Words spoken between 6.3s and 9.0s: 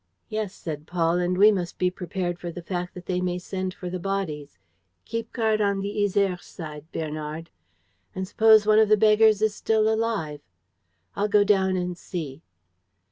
side, Bernard." "And suppose one of the